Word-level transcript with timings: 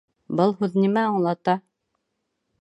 Был 0.39 0.55
һүҙ 0.61 0.77
нимә 0.85 1.03
аңлата? 1.11 1.57